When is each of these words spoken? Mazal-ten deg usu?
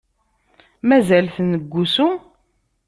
Mazal-ten 0.87 1.49
deg 1.61 1.73
usu? 1.83 2.09